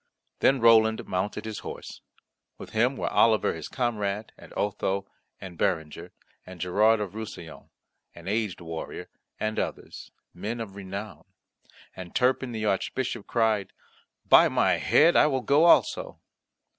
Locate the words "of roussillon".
6.99-7.69